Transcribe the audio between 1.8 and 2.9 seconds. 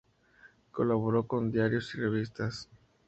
y revistas.